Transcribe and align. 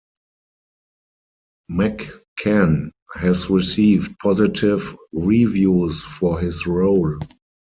McCann 1.69 2.89
has 3.19 3.51
received 3.51 4.17
positive 4.17 4.95
reviews 5.13 6.03
for 6.03 6.39
his 6.39 6.65
role. 6.65 7.19